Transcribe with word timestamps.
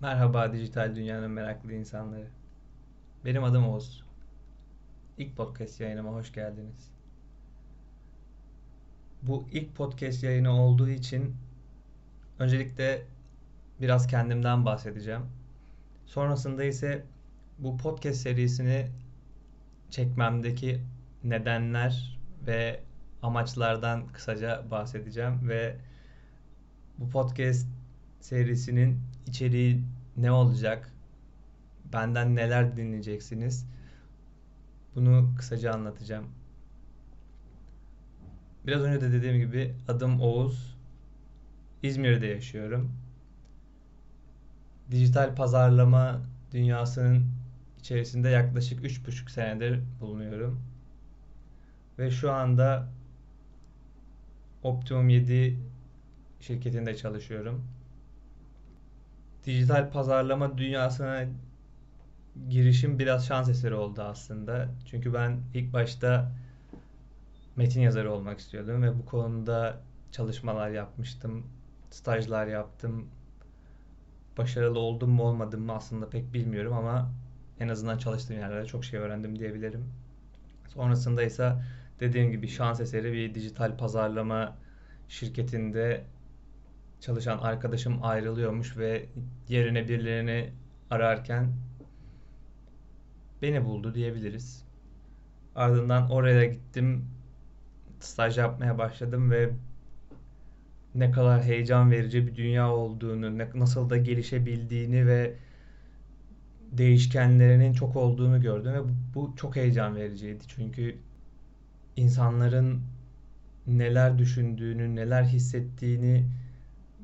Merhaba 0.00 0.52
dijital 0.52 0.96
dünyanın 0.96 1.30
meraklı 1.30 1.72
insanları. 1.72 2.26
Benim 3.24 3.44
adım 3.44 3.68
Oğuz. 3.68 4.04
İlk 5.18 5.36
podcast 5.36 5.80
yayınıma 5.80 6.12
hoş 6.12 6.32
geldiniz. 6.32 6.90
Bu 9.22 9.48
ilk 9.52 9.76
podcast 9.76 10.22
yayını 10.22 10.62
olduğu 10.62 10.88
için 10.88 11.36
öncelikle 12.38 13.02
biraz 13.80 14.06
kendimden 14.06 14.64
bahsedeceğim. 14.64 15.22
Sonrasında 16.06 16.64
ise 16.64 17.04
bu 17.58 17.76
podcast 17.76 18.20
serisini 18.20 18.86
çekmemdeki 19.90 20.80
nedenler 21.24 22.18
ve 22.46 22.80
amaçlardan 23.22 24.06
kısaca 24.06 24.70
bahsedeceğim 24.70 25.48
ve 25.48 25.76
bu 26.98 27.10
podcast 27.10 27.75
serisinin 28.26 29.00
içeriği 29.26 29.82
ne 30.16 30.30
olacak? 30.30 30.92
Benden 31.92 32.36
neler 32.36 32.76
dinleyeceksiniz? 32.76 33.66
Bunu 34.94 35.34
kısaca 35.38 35.72
anlatacağım. 35.72 36.26
Biraz 38.66 38.82
önce 38.82 39.00
de 39.00 39.12
dediğim 39.12 39.38
gibi 39.38 39.74
adım 39.88 40.20
Oğuz. 40.20 40.76
İzmir'de 41.82 42.26
yaşıyorum. 42.26 42.92
Dijital 44.90 45.34
pazarlama 45.34 46.22
dünyasının 46.52 47.26
içerisinde 47.80 48.28
yaklaşık 48.28 48.84
3,5 48.84 49.30
senedir 49.30 49.80
bulunuyorum. 50.00 50.60
Ve 51.98 52.10
şu 52.10 52.32
anda 52.32 52.88
Optimum 54.62 55.08
7 55.08 55.58
şirketinde 56.40 56.96
çalışıyorum. 56.96 57.75
Dijital 59.46 59.90
pazarlama 59.90 60.58
dünyasına 60.58 61.24
girişim 62.48 62.98
biraz 62.98 63.26
şans 63.26 63.48
eseri 63.48 63.74
oldu 63.74 64.02
aslında. 64.02 64.68
Çünkü 64.90 65.14
ben 65.14 65.40
ilk 65.54 65.72
başta 65.72 66.32
metin 67.56 67.80
yazarı 67.80 68.12
olmak 68.12 68.38
istiyordum 68.38 68.82
ve 68.82 68.98
bu 68.98 69.06
konuda 69.06 69.80
çalışmalar 70.12 70.70
yapmıştım. 70.70 71.46
Stajlar 71.90 72.46
yaptım. 72.46 73.08
Başarılı 74.38 74.78
oldum 74.78 75.10
mu 75.10 75.22
olmadım 75.22 75.62
mı 75.62 75.72
aslında 75.72 76.08
pek 76.08 76.34
bilmiyorum 76.34 76.72
ama 76.72 77.10
en 77.60 77.68
azından 77.68 77.98
çalıştığım 77.98 78.36
yerlerde 78.36 78.66
çok 78.66 78.84
şey 78.84 79.00
öğrendim 79.00 79.38
diyebilirim. 79.38 79.84
Sonrasında 80.68 81.22
ise 81.22 81.52
dediğim 82.00 82.30
gibi 82.30 82.48
şans 82.48 82.80
eseri 82.80 83.12
bir 83.12 83.34
dijital 83.34 83.76
pazarlama 83.76 84.56
şirketinde 85.08 86.04
çalışan 87.00 87.38
arkadaşım 87.38 88.04
ayrılıyormuş 88.04 88.76
ve 88.76 89.06
yerine 89.48 89.88
birilerini 89.88 90.50
ararken 90.90 91.52
beni 93.42 93.64
buldu 93.64 93.94
diyebiliriz. 93.94 94.64
Ardından 95.54 96.10
oraya 96.10 96.44
gittim. 96.44 97.04
Staj 98.00 98.38
yapmaya 98.38 98.78
başladım 98.78 99.30
ve 99.30 99.50
ne 100.94 101.10
kadar 101.10 101.42
heyecan 101.42 101.90
verici 101.90 102.26
bir 102.26 102.36
dünya 102.36 102.70
olduğunu, 102.72 103.38
nasıl 103.38 103.90
da 103.90 103.96
gelişebildiğini 103.96 105.06
ve 105.06 105.34
değişkenlerinin 106.72 107.72
çok 107.72 107.96
olduğunu 107.96 108.40
gördüm 108.40 108.72
ve 108.72 108.80
bu 109.14 109.34
çok 109.36 109.56
heyecan 109.56 109.96
vericiydi. 109.96 110.44
Çünkü 110.48 110.96
insanların 111.96 112.80
neler 113.66 114.18
düşündüğünü, 114.18 114.96
neler 114.96 115.24
hissettiğini 115.24 116.24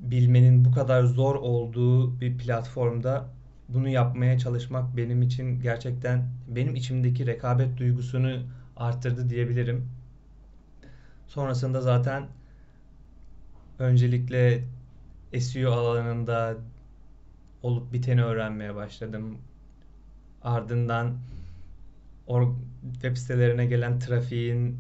bilmenin 0.03 0.65
bu 0.65 0.73
kadar 0.73 1.05
zor 1.05 1.35
olduğu 1.35 2.21
bir 2.21 2.39
platformda 2.39 3.29
bunu 3.69 3.89
yapmaya 3.89 4.39
çalışmak 4.39 4.97
benim 4.97 5.23
için 5.23 5.61
gerçekten 5.61 6.29
benim 6.49 6.75
içimdeki 6.75 7.27
rekabet 7.27 7.79
duygusunu 7.79 8.43
arttırdı 8.77 9.31
diyebilirim. 9.31 9.89
Sonrasında 11.29 11.81
zaten 11.81 12.27
öncelikle 13.79 14.65
SEO 15.41 15.73
alanında 15.73 16.57
olup 17.63 17.93
biteni 17.93 18.25
öğrenmeye 18.25 18.75
başladım. 18.75 19.39
Ardından 20.43 21.17
web 22.93 23.17
sitelerine 23.17 23.67
gelen 23.67 23.99
trafiğin 23.99 24.79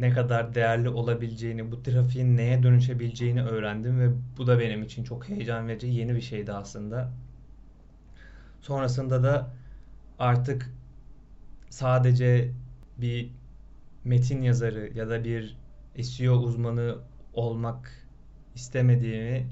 ne 0.00 0.10
kadar 0.12 0.54
değerli 0.54 0.88
olabileceğini, 0.88 1.72
bu 1.72 1.82
trafiğin 1.82 2.36
neye 2.36 2.62
dönüşebileceğini 2.62 3.42
öğrendim 3.44 4.00
ve 4.00 4.10
bu 4.38 4.46
da 4.46 4.58
benim 4.58 4.82
için 4.82 5.04
çok 5.04 5.28
heyecan 5.28 5.68
verici 5.68 5.86
yeni 5.86 6.14
bir 6.16 6.20
şeydi 6.20 6.52
aslında. 6.52 7.12
Sonrasında 8.60 9.22
da 9.22 9.56
artık 10.18 10.70
sadece 11.70 12.52
bir 12.98 13.32
metin 14.04 14.42
yazarı 14.42 14.92
ya 14.98 15.10
da 15.10 15.24
bir 15.24 15.58
SEO 16.02 16.34
uzmanı 16.36 16.98
olmak 17.32 18.08
istemediğimi 18.54 19.50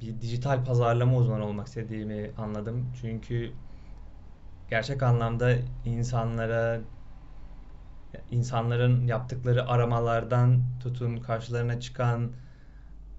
bir 0.00 0.20
dijital 0.20 0.64
pazarlama 0.64 1.16
uzmanı 1.16 1.44
olmak 1.46 1.66
istediğimi 1.66 2.32
anladım. 2.36 2.92
Çünkü 3.00 3.54
gerçek 4.68 5.02
anlamda 5.02 5.56
insanlara 5.84 6.80
insanların 8.30 9.06
yaptıkları 9.06 9.68
aramalardan 9.68 10.62
tutun 10.80 11.16
karşılarına 11.16 11.80
çıkan 11.80 12.32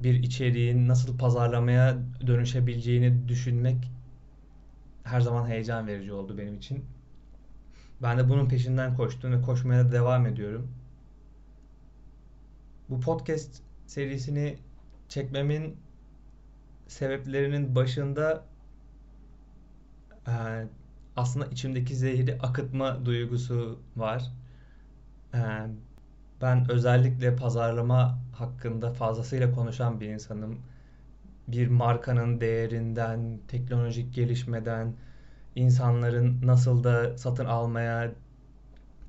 bir 0.03 0.23
içeriğin 0.23 0.87
nasıl 0.87 1.17
pazarlamaya 1.17 1.97
dönüşebileceğini 2.27 3.27
düşünmek 3.27 3.91
her 5.03 5.21
zaman 5.21 5.47
heyecan 5.47 5.87
verici 5.87 6.13
oldu 6.13 6.37
benim 6.37 6.55
için. 6.55 6.85
Ben 8.01 8.17
de 8.17 8.29
bunun 8.29 8.49
peşinden 8.49 8.95
koştum 8.95 9.31
ve 9.31 9.41
koşmaya 9.41 9.91
devam 9.91 10.25
ediyorum. 10.25 10.71
Bu 12.89 12.99
podcast 12.99 13.61
serisini 13.87 14.57
çekmemin 15.09 15.77
sebeplerinin 16.87 17.75
başında 17.75 18.45
aslında 21.15 21.45
içimdeki 21.45 21.95
zehri 21.95 22.37
akıtma 22.41 23.05
duygusu 23.05 23.79
var. 23.95 24.31
Ee, 25.33 25.67
ben 26.41 26.71
özellikle 26.71 27.35
pazarlama 27.35 28.19
hakkında 28.33 28.93
fazlasıyla 28.93 29.51
konuşan 29.51 29.99
bir 30.01 30.07
insanım. 30.09 30.59
Bir 31.47 31.67
markanın 31.67 32.41
değerinden, 32.41 33.39
teknolojik 33.47 34.13
gelişmeden, 34.13 34.95
insanların 35.55 36.41
nasıl 36.47 36.83
da 36.83 37.17
satın 37.17 37.45
almaya 37.45 38.11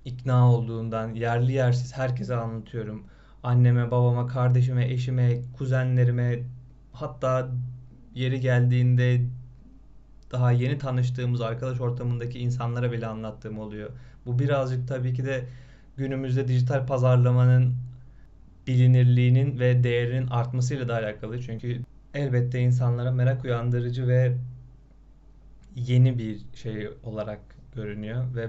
ikna 0.04 0.52
olduğundan 0.52 1.14
yerli 1.14 1.52
yersiz 1.52 1.96
herkese 1.96 2.36
anlatıyorum. 2.36 3.06
Anneme, 3.42 3.90
babama, 3.90 4.26
kardeşime, 4.26 4.92
eşime, 4.92 5.42
kuzenlerime 5.58 6.42
hatta 6.92 7.50
yeri 8.14 8.40
geldiğinde 8.40 9.20
daha 10.32 10.52
yeni 10.52 10.78
tanıştığımız 10.78 11.40
arkadaş 11.40 11.80
ortamındaki 11.80 12.38
insanlara 12.38 12.92
bile 12.92 13.06
anlattığım 13.06 13.58
oluyor. 13.58 13.90
Bu 14.26 14.38
birazcık 14.38 14.88
tabii 14.88 15.14
ki 15.14 15.24
de 15.24 15.44
günümüzde 15.96 16.48
dijital 16.48 16.86
pazarlamanın 16.86 17.74
bilinirliğinin 18.66 19.58
ve 19.58 19.84
değerinin 19.84 20.26
artmasıyla 20.26 20.88
da 20.88 20.94
alakalı. 20.94 21.42
Çünkü 21.42 21.82
elbette 22.14 22.60
insanlara 22.60 23.10
merak 23.10 23.44
uyandırıcı 23.44 24.08
ve 24.08 24.36
yeni 25.76 26.18
bir 26.18 26.40
şey 26.54 26.88
olarak 27.02 27.40
görünüyor 27.74 28.34
ve 28.34 28.48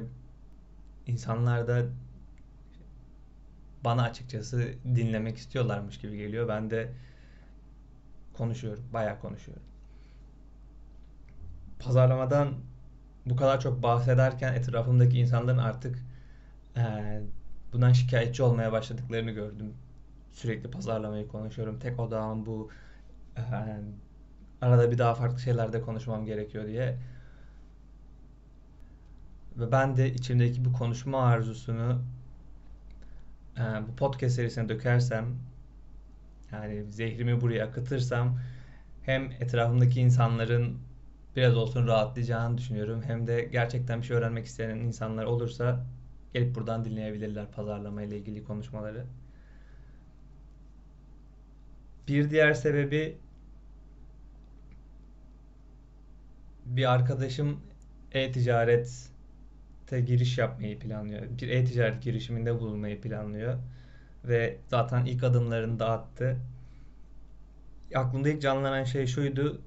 insanlar 1.08 1.68
da 1.68 1.86
bana 3.84 4.04
açıkçası 4.04 4.74
dinlemek 4.96 5.38
istiyorlarmış 5.38 5.98
gibi 5.98 6.18
geliyor. 6.18 6.48
Ben 6.48 6.70
de 6.70 6.92
konuşuyorum, 8.34 8.84
bayağı 8.94 9.20
konuşuyorum. 9.20 9.64
Pazarlamadan 11.80 12.54
bu 13.26 13.36
kadar 13.36 13.60
çok 13.60 13.84
bahsederken 13.84 14.54
etrafımdaki 14.54 15.20
insanların 15.20 15.58
artık 15.58 16.00
e, 16.78 17.22
bundan 17.74 17.92
şikayetçi 17.94 18.44
olmaya 18.44 18.72
başladıklarını 18.72 19.32
gördüm. 19.32 19.74
Sürekli 20.32 20.72
pazarlamayı 20.72 21.28
konuşuyorum. 21.28 21.80
Tek 21.80 22.00
odağım 22.00 22.46
bu. 22.46 22.70
E, 23.38 23.42
arada 24.62 24.92
bir 24.92 24.98
daha 24.98 25.16
farklı 25.16 25.40
şeylerde 25.40 25.82
konuşmam 25.82 26.26
gerekiyor 26.26 26.68
diye. 26.68 26.98
Ve 29.58 29.72
ben 29.72 29.98
de 29.98 30.14
içimdeki 30.14 30.66
bu 30.66 30.74
konuşma 30.74 31.26
arzusunu 31.26 32.02
e, 33.58 33.62
bu 33.62 33.96
podcast 33.96 34.36
serisine 34.36 34.70
dökersem 34.70 35.26
yani 36.52 36.92
zehrimi 36.92 37.42
buraya 37.42 37.66
akıtırsam 37.66 38.40
hem 39.04 39.32
etrafımdaki 39.32 40.02
insanların 40.02 40.78
biraz 41.36 41.58
olsun 41.58 41.88
rahatlayacağını 41.88 42.58
düşünüyorum. 42.58 43.04
Hem 43.04 43.28
de 43.28 43.42
gerçekten 43.52 44.02
bir 44.02 44.06
şey 44.06 44.18
öğrenmek 44.18 44.46
isteyen 44.46 44.78
insanlar 44.78 45.26
olursa 45.26 45.86
Gelip 46.34 46.56
buradan 46.56 46.86
dinleyebilirler 46.86 47.52
pazarlama 47.52 48.02
ile 48.02 48.18
ilgili 48.18 48.44
konuşmaları. 48.44 49.06
Bir 52.08 52.30
diğer 52.30 52.54
sebebi 52.54 53.18
bir 56.66 56.94
arkadaşım 56.94 57.60
e-ticarete 58.12 60.02
giriş 60.06 60.38
yapmayı 60.38 60.80
planlıyor. 60.80 61.22
Bir 61.42 61.50
e-ticaret 61.50 62.04
girişiminde 62.04 62.60
bulunmayı 62.60 63.02
planlıyor. 63.02 63.58
Ve 64.26 64.58
zaten 64.68 65.06
ilk 65.06 65.24
adımlarını 65.24 65.80
da 65.80 65.90
attı. 65.90 66.38
Aklımda 67.96 68.30
ilk 68.30 68.42
canlanan 68.42 68.84
şey 68.84 69.08
şuydu. 69.08 69.62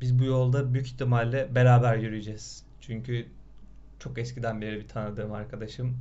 Biz 0.00 0.18
bu 0.18 0.24
yolda 0.24 0.74
büyük 0.74 0.86
ihtimalle 0.86 1.54
beraber 1.54 1.96
yürüyeceğiz. 1.96 2.64
Çünkü 2.80 3.26
çok 4.02 4.18
eskiden 4.18 4.60
beri 4.60 4.78
bir 4.78 4.88
tanıdığım 4.88 5.32
arkadaşım 5.32 5.96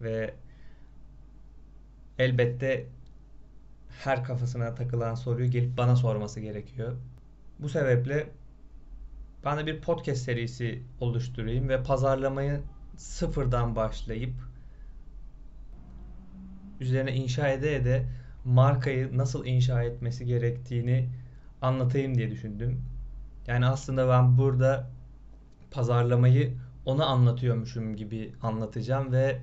ve 0.00 0.34
elbette 2.18 2.86
her 4.04 4.24
kafasına 4.24 4.74
takılan 4.74 5.14
soruyu 5.14 5.50
gelip 5.50 5.76
bana 5.76 5.96
sorması 5.96 6.40
gerekiyor. 6.40 6.96
Bu 7.58 7.68
sebeple 7.68 8.30
ben 9.44 9.58
de 9.58 9.66
bir 9.66 9.80
podcast 9.80 10.22
serisi 10.22 10.82
oluşturayım 11.00 11.68
ve 11.68 11.82
pazarlamayı 11.82 12.60
sıfırdan 12.96 13.76
başlayıp 13.76 14.34
üzerine 16.80 17.14
inşa 17.14 17.48
ede 17.48 17.76
ede 17.76 18.06
markayı 18.44 19.18
nasıl 19.18 19.46
inşa 19.46 19.82
etmesi 19.82 20.26
gerektiğini 20.26 21.08
anlatayım 21.62 22.14
diye 22.14 22.30
düşündüm. 22.30 22.84
Yani 23.46 23.66
aslında 23.66 24.08
ben 24.08 24.38
burada 24.38 24.90
pazarlamayı 25.70 26.54
ona 26.86 27.04
anlatıyormuşum 27.04 27.96
gibi 27.96 28.32
anlatacağım 28.42 29.12
ve 29.12 29.40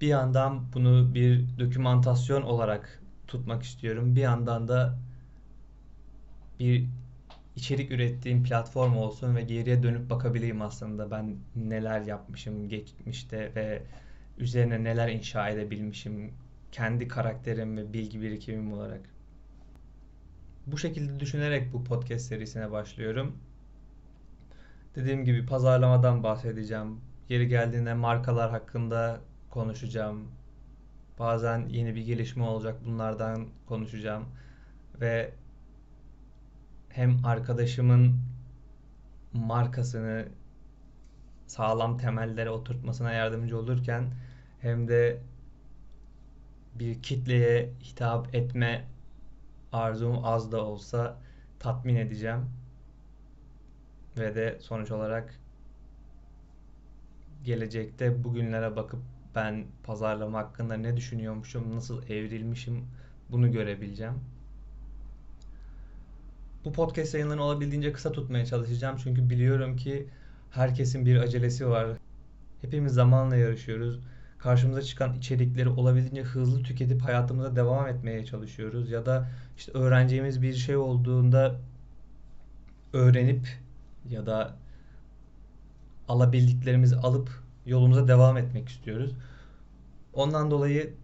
bir 0.00 0.06
yandan 0.06 0.72
bunu 0.74 1.14
bir 1.14 1.58
dokümantasyon 1.58 2.42
olarak 2.42 3.02
tutmak 3.26 3.62
istiyorum. 3.62 4.16
Bir 4.16 4.20
yandan 4.20 4.68
da 4.68 4.98
bir 6.60 6.86
içerik 7.56 7.90
ürettiğim 7.90 8.42
platform 8.44 8.96
olsun 8.96 9.36
ve 9.36 9.42
geriye 9.42 9.82
dönüp 9.82 10.10
bakabileyim 10.10 10.62
aslında 10.62 11.10
ben 11.10 11.36
neler 11.56 12.00
yapmışım 12.00 12.68
geçmişte 12.68 13.52
ve 13.54 13.82
üzerine 14.38 14.84
neler 14.84 15.08
inşa 15.08 15.48
edebilmişim 15.48 16.32
kendi 16.72 17.08
karakterim 17.08 17.76
ve 17.76 17.92
bilgi 17.92 18.22
birikimim 18.22 18.72
olarak. 18.72 19.00
Bu 20.66 20.78
şekilde 20.78 21.20
düşünerek 21.20 21.72
bu 21.72 21.84
podcast 21.84 22.26
serisine 22.26 22.70
başlıyorum. 22.70 23.36
Dediğim 24.94 25.24
gibi 25.24 25.46
pazarlamadan 25.46 26.22
bahsedeceğim. 26.22 27.00
Yeri 27.28 27.48
geldiğinde 27.48 27.94
markalar 27.94 28.50
hakkında 28.50 29.20
konuşacağım. 29.50 30.28
Bazen 31.18 31.68
yeni 31.68 31.94
bir 31.94 32.02
gelişme 32.06 32.44
olacak 32.44 32.76
bunlardan 32.86 33.48
konuşacağım. 33.66 34.24
Ve 35.00 35.34
hem 36.88 37.24
arkadaşımın 37.24 38.20
markasını 39.32 40.28
sağlam 41.46 41.98
temellere 41.98 42.50
oturtmasına 42.50 43.12
yardımcı 43.12 43.58
olurken 43.58 44.04
hem 44.60 44.88
de 44.88 45.20
bir 46.74 47.02
kitleye 47.02 47.72
hitap 47.82 48.34
etme 48.34 48.84
arzum 49.72 50.24
az 50.24 50.52
da 50.52 50.64
olsa 50.64 51.16
tatmin 51.58 51.96
edeceğim. 51.96 52.50
Ve 54.18 54.34
de 54.34 54.58
sonuç 54.60 54.90
olarak 54.90 55.34
gelecekte 57.44 58.24
bugünlere 58.24 58.76
bakıp 58.76 59.00
ben 59.34 59.64
pazarlama 59.82 60.38
hakkında 60.38 60.74
ne 60.76 60.96
düşünüyormuşum, 60.96 61.76
nasıl 61.76 62.02
evrilmişim 62.02 62.84
bunu 63.30 63.52
görebileceğim. 63.52 64.14
Bu 66.64 66.72
podcast 66.72 67.14
yayınlarını 67.14 67.42
olabildiğince 67.42 67.92
kısa 67.92 68.12
tutmaya 68.12 68.46
çalışacağım. 68.46 68.96
Çünkü 69.02 69.30
biliyorum 69.30 69.76
ki 69.76 70.06
herkesin 70.50 71.06
bir 71.06 71.16
acelesi 71.16 71.68
var. 71.68 71.88
Hepimiz 72.60 72.92
zamanla 72.92 73.36
yarışıyoruz. 73.36 74.00
Karşımıza 74.38 74.82
çıkan 74.82 75.14
içerikleri 75.14 75.68
olabildiğince 75.68 76.22
hızlı 76.22 76.62
tüketip 76.62 77.02
hayatımıza 77.02 77.56
devam 77.56 77.88
etmeye 77.88 78.24
çalışıyoruz. 78.24 78.90
Ya 78.90 79.06
da 79.06 79.28
işte 79.56 79.72
öğreneceğimiz 79.72 80.42
bir 80.42 80.54
şey 80.54 80.76
olduğunda 80.76 81.60
öğrenip 82.92 83.48
ya 84.10 84.26
da 84.26 84.56
alabildiklerimizi 86.08 86.96
alıp 86.96 87.30
yolumuza 87.66 88.08
devam 88.08 88.36
etmek 88.36 88.68
istiyoruz. 88.68 89.12
Ondan 90.12 90.50
dolayı 90.50 90.94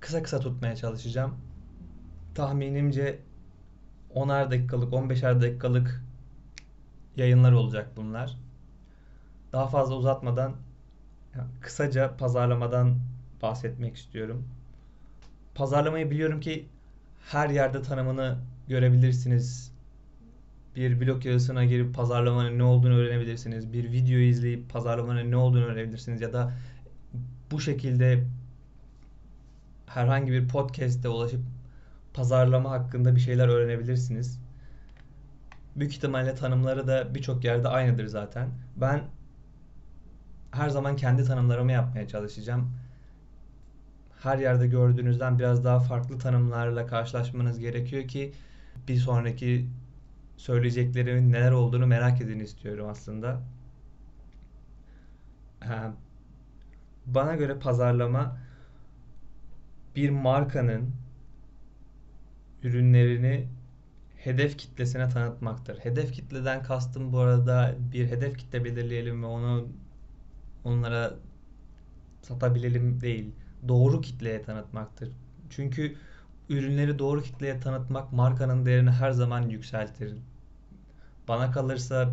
kısa 0.00 0.22
kısa 0.22 0.40
tutmaya 0.40 0.76
çalışacağım. 0.76 1.34
Tahminimce 2.34 3.20
10'ar 4.14 4.50
dakikalık, 4.50 4.92
15'er 4.92 5.40
dakikalık 5.40 6.04
yayınlar 7.16 7.52
olacak 7.52 7.88
bunlar. 7.96 8.36
Daha 9.52 9.66
fazla 9.66 9.94
uzatmadan 9.94 10.56
kısaca 11.60 12.16
pazarlamadan 12.16 12.98
bahsetmek 13.42 13.96
istiyorum. 13.96 14.48
Pazarlamayı 15.54 16.10
biliyorum 16.10 16.40
ki 16.40 16.68
her 17.30 17.50
yerde 17.50 17.82
tanımını 17.82 18.38
görebilirsiniz. 18.68 19.69
Bir 20.76 21.00
blog 21.00 21.26
yazısına 21.26 21.64
girip 21.64 21.94
pazarlamanın 21.94 22.58
ne 22.58 22.62
olduğunu 22.62 22.94
öğrenebilirsiniz. 22.94 23.72
Bir 23.72 23.92
video 23.92 24.18
izleyip 24.18 24.70
pazarlamanın 24.70 25.30
ne 25.30 25.36
olduğunu 25.36 25.64
öğrenebilirsiniz 25.64 26.20
ya 26.20 26.32
da 26.32 26.52
bu 27.50 27.60
şekilde 27.60 28.24
herhangi 29.86 30.32
bir 30.32 30.48
podcast'te 30.48 31.08
ulaşıp 31.08 31.40
pazarlama 32.14 32.70
hakkında 32.70 33.16
bir 33.16 33.20
şeyler 33.20 33.48
öğrenebilirsiniz. 33.48 34.40
Büyük 35.76 35.92
ihtimalle 35.92 36.34
tanımları 36.34 36.86
da 36.86 37.14
birçok 37.14 37.44
yerde 37.44 37.68
aynıdır 37.68 38.06
zaten. 38.06 38.48
Ben 38.76 39.02
her 40.50 40.68
zaman 40.68 40.96
kendi 40.96 41.24
tanımlarımı 41.24 41.72
yapmaya 41.72 42.08
çalışacağım. 42.08 42.72
Her 44.22 44.38
yerde 44.38 44.66
gördüğünüzden 44.66 45.38
biraz 45.38 45.64
daha 45.64 45.80
farklı 45.80 46.18
tanımlarla 46.18 46.86
karşılaşmanız 46.86 47.58
gerekiyor 47.58 48.08
ki 48.08 48.32
bir 48.88 48.96
sonraki 48.96 49.66
söyleyeceklerimin 50.40 51.32
neler 51.32 51.52
olduğunu 51.52 51.86
merak 51.86 52.20
edin 52.20 52.40
istiyorum 52.40 52.86
aslında. 52.88 53.42
Bana 57.06 57.34
göre 57.34 57.58
pazarlama 57.58 58.38
bir 59.96 60.10
markanın 60.10 60.94
ürünlerini 62.62 63.48
hedef 64.16 64.58
kitlesine 64.58 65.08
tanıtmaktır. 65.08 65.78
Hedef 65.78 66.12
kitleden 66.12 66.62
kastım 66.62 67.12
bu 67.12 67.18
arada 67.18 67.76
bir 67.92 68.06
hedef 68.06 68.38
kitle 68.38 68.64
belirleyelim 68.64 69.22
ve 69.22 69.26
onu 69.26 69.68
onlara 70.64 71.14
satabilelim 72.22 73.00
değil. 73.00 73.32
Doğru 73.68 74.00
kitleye 74.00 74.42
tanıtmaktır. 74.42 75.10
Çünkü 75.50 75.96
ürünleri 76.50 76.98
doğru 76.98 77.22
kitleye 77.22 77.60
tanıtmak 77.60 78.12
markanın 78.12 78.66
değerini 78.66 78.90
her 78.90 79.10
zaman 79.10 79.42
yükseltir. 79.42 80.14
Bana 81.28 81.50
kalırsa 81.50 82.10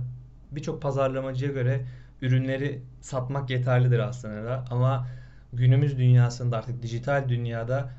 birçok 0.51 0.81
pazarlamacıya 0.81 1.51
göre 1.51 1.85
ürünleri 2.21 2.81
satmak 3.01 3.49
yeterlidir 3.49 3.99
aslında 3.99 4.65
ama 4.69 5.07
günümüz 5.53 5.97
dünyasında 5.97 6.57
artık 6.57 6.83
dijital 6.83 7.29
dünyada 7.29 7.89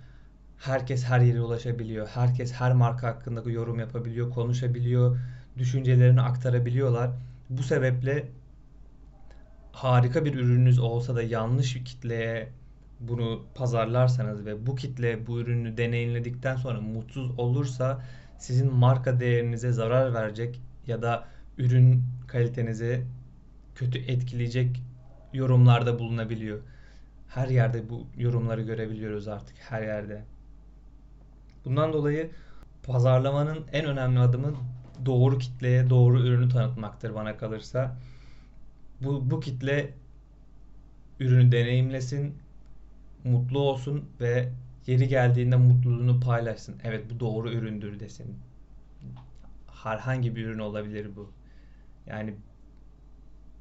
herkes 0.58 1.04
her 1.04 1.20
yere 1.20 1.40
ulaşabiliyor. 1.40 2.08
Herkes 2.08 2.52
her 2.52 2.72
marka 2.72 3.06
hakkında 3.06 3.50
yorum 3.50 3.78
yapabiliyor, 3.78 4.30
konuşabiliyor, 4.30 5.18
düşüncelerini 5.58 6.20
aktarabiliyorlar. 6.20 7.10
Bu 7.50 7.62
sebeple 7.62 8.28
harika 9.72 10.24
bir 10.24 10.34
ürününüz 10.34 10.78
olsa 10.78 11.16
da 11.16 11.22
yanlış 11.22 11.76
bir 11.76 11.84
kitleye 11.84 12.48
bunu 13.00 13.44
pazarlarsanız 13.54 14.46
ve 14.46 14.66
bu 14.66 14.74
kitle 14.74 15.26
bu 15.26 15.40
ürünü 15.40 15.76
deneyimledikten 15.76 16.56
sonra 16.56 16.80
mutsuz 16.80 17.38
olursa 17.38 18.02
sizin 18.38 18.72
marka 18.72 19.20
değerinize 19.20 19.72
zarar 19.72 20.14
verecek 20.14 20.60
ya 20.86 21.02
da 21.02 21.24
ürün 21.58 22.02
kalitenize 22.26 23.04
kötü 23.74 23.98
etkileyecek 23.98 24.82
yorumlarda 25.32 25.98
bulunabiliyor. 25.98 26.60
Her 27.28 27.48
yerde 27.48 27.90
bu 27.90 28.06
yorumları 28.16 28.62
görebiliyoruz 28.62 29.28
artık 29.28 29.56
her 29.58 29.82
yerde. 29.82 30.24
Bundan 31.64 31.92
dolayı 31.92 32.30
pazarlamanın 32.82 33.66
en 33.72 33.84
önemli 33.84 34.18
adımı 34.18 34.54
doğru 35.06 35.38
kitleye 35.38 35.90
doğru 35.90 36.20
ürünü 36.20 36.48
tanıtmaktır 36.48 37.14
bana 37.14 37.36
kalırsa. 37.36 37.96
Bu, 39.00 39.30
bu 39.30 39.40
kitle 39.40 39.94
ürünü 41.20 41.52
deneyimlesin, 41.52 42.34
mutlu 43.24 43.58
olsun 43.58 44.04
ve 44.20 44.48
yeri 44.86 45.08
geldiğinde 45.08 45.56
mutluluğunu 45.56 46.20
paylaşsın. 46.20 46.76
Evet 46.84 47.10
bu 47.10 47.20
doğru 47.20 47.52
üründür 47.52 48.00
desin. 48.00 48.36
Herhangi 49.82 50.36
bir 50.36 50.46
ürün 50.46 50.58
olabilir 50.58 51.16
bu. 51.16 51.30
Yani 52.06 52.34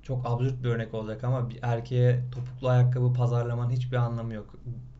çok 0.04 0.26
absürt 0.26 0.64
bir 0.64 0.70
örnek 0.70 0.94
olacak 0.94 1.24
ama 1.24 1.50
bir 1.50 1.60
erkeğe 1.62 2.20
topuklu 2.32 2.70
ayakkabı 2.70 3.14
pazarlaman 3.14 3.70
hiçbir 3.70 3.98
anlamı 3.98 4.34
yok. 4.34 4.56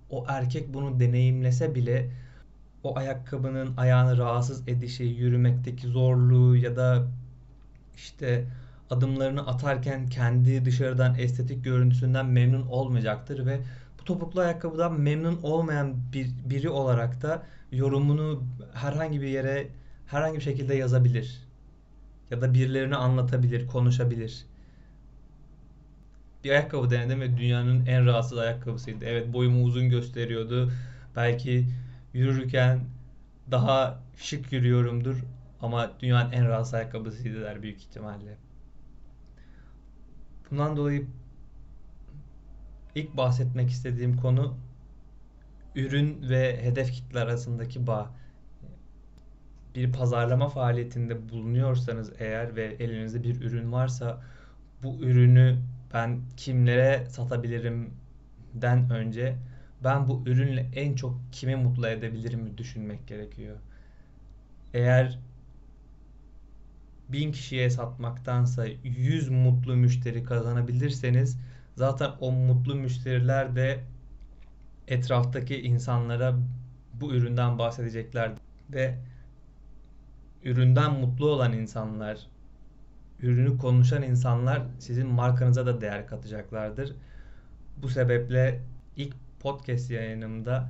O 0.10 0.26
erkek 0.28 0.74
bunu 0.74 1.00
deneyimlese 1.00 1.76
bile 1.76 2.10
o 2.84 2.98
ayakkabının 2.98 3.78
ayağını 3.78 4.18
rahatsız 4.18 4.68
edişi, 4.68 5.04
yürümekteki 5.04 5.88
zorluğu 5.88 6.56
ya 6.56 6.76
da 6.76 7.08
işte 7.96 8.48
adımlarını 8.90 9.48
atarken 9.48 10.08
kendi 10.08 10.66
dışarıdan 10.66 11.16
estetik 11.16 11.64
görüntüsünden 11.64 12.26
memnun 12.26 12.68
olmayacaktır 12.68 13.46
ve 13.46 13.60
topuklu 14.08 14.42
ayakkabıdan 14.42 15.00
memnun 15.00 15.40
olmayan 15.44 15.96
bir, 16.14 16.30
biri 16.50 16.70
olarak 16.70 17.22
da 17.22 17.44
yorumunu 17.72 18.44
herhangi 18.74 19.22
bir 19.22 19.28
yere 19.28 19.68
herhangi 20.08 20.36
bir 20.38 20.44
şekilde 20.44 20.76
yazabilir. 20.76 21.48
Ya 22.32 22.42
da 22.42 22.54
birilerine 22.54 22.96
anlatabilir, 22.96 23.68
konuşabilir. 23.68 24.46
Bir 26.44 26.52
ayakkabı 26.52 26.90
denedim 26.90 27.22
ve 27.22 27.38
dünyanın 27.38 27.86
en 27.86 28.06
rahatsız 28.06 28.38
ayakkabısıydı. 28.38 29.06
Evet 29.06 29.34
boyumu 29.34 29.64
uzun 29.64 29.90
gösteriyordu. 29.90 30.72
Belki 31.16 31.68
yürürken 32.14 32.80
daha 33.52 34.00
şık 34.18 34.54
yürüyorumdur 34.54 35.24
ama 35.62 35.92
dünyanın 36.00 36.32
en 36.32 36.48
rahatsız 36.48 36.74
ayakkabısıydı 36.74 37.42
der 37.42 37.64
büyük 37.64 37.78
ihtimalle. 37.78 38.38
Bundan 40.52 40.78
dolayı 40.78 41.08
ilk 42.96 43.18
bahsetmek 43.18 43.70
istediğim 43.70 44.18
konu 44.18 44.58
ürün 45.76 46.30
ve 46.30 46.64
hedef 46.64 46.92
kitle 46.92 47.20
arasındaki 47.20 47.88
bağ. 47.88 48.12
Bir 49.76 49.92
pazarlama 49.92 50.50
faaliyetinde 50.50 51.30
bulunuyorsanız 51.30 52.14
eğer 52.20 52.56
ve 52.56 52.76
elinizde 52.80 53.24
bir 53.24 53.42
ürün 53.42 53.72
varsa 53.72 54.22
bu 54.84 54.98
ürünü 55.02 55.58
ben 55.94 56.22
kimlere 56.38 57.06
satabilirim 57.10 57.94
den 58.54 58.90
önce 58.90 59.36
ben 59.84 60.08
bu 60.08 60.24
ürünle 60.26 60.70
en 60.76 60.96
çok 60.96 61.20
kimi 61.32 61.56
mutlu 61.56 61.88
edebilirim 61.88 62.58
düşünmek 62.58 63.08
gerekiyor. 63.08 63.58
Eğer 64.74 65.20
bin 67.10 67.32
kişiye 67.32 67.70
satmaktansa 67.70 68.66
100 68.84 69.30
mutlu 69.30 69.76
müşteri 69.76 70.24
kazanabilirseniz 70.24 71.38
zaten 71.78 72.12
o 72.20 72.32
mutlu 72.32 72.76
müşteriler 72.76 73.56
de 73.56 73.80
etraftaki 74.88 75.62
insanlara 75.62 76.36
bu 76.94 77.14
üründen 77.14 77.60
bahsedecekler 77.60 78.32
ve 78.70 78.96
üründen 80.44 80.94
mutlu 80.94 81.30
olan 81.30 81.54
insanlar, 81.54 82.28
ürünü 83.22 83.58
konuşan 83.58 84.04
insanlar 84.04 84.62
sizin 84.80 85.08
markanıza 85.08 85.66
da 85.66 85.82
değer 85.82 86.08
katacaklardır. 86.08 86.96
Bu 87.78 87.90
sebeple 87.90 88.62
ilk 88.96 89.16
podcast 89.40 89.92
yayınımda 89.92 90.70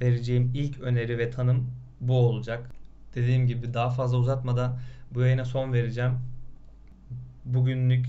vereceğim 0.00 0.50
ilk 0.54 0.80
öneri 0.80 1.18
ve 1.18 1.30
tanım 1.30 1.70
bu 2.00 2.18
olacak. 2.18 2.70
Dediğim 3.14 3.46
gibi 3.46 3.74
daha 3.74 3.90
fazla 3.90 4.18
uzatmadan 4.18 4.78
bu 5.14 5.20
yayına 5.20 5.44
son 5.44 5.72
vereceğim. 5.72 6.12
Bugünlük 7.44 8.06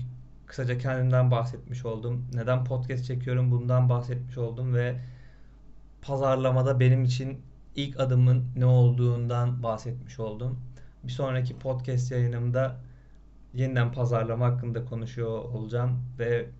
kısaca 0.48 0.78
kendimden 0.78 1.30
bahsetmiş 1.30 1.84
oldum. 1.84 2.26
Neden 2.34 2.64
podcast 2.64 3.04
çekiyorum 3.04 3.50
bundan 3.50 3.88
bahsetmiş 3.88 4.38
oldum 4.38 4.74
ve 4.74 5.00
pazarlamada 6.02 6.80
benim 6.80 7.04
için 7.04 7.42
ilk 7.76 8.00
adımın 8.00 8.44
ne 8.56 8.66
olduğundan 8.66 9.62
bahsetmiş 9.62 10.20
oldum. 10.20 10.58
Bir 11.04 11.12
sonraki 11.12 11.58
podcast 11.58 12.10
yayınımda 12.12 12.80
yeniden 13.54 13.92
pazarlama 13.92 14.46
hakkında 14.46 14.84
konuşuyor 14.84 15.38
olacağım 15.44 16.02
ve 16.18 16.50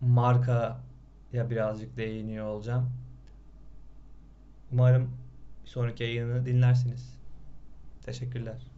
markaya 0.00 1.50
birazcık 1.50 1.96
değiniyor 1.96 2.46
olacağım. 2.46 2.90
Umarım 4.72 5.10
bir 5.64 5.70
sonraki 5.70 6.02
yayını 6.02 6.46
dinlersiniz. 6.46 7.18
Teşekkürler. 8.02 8.68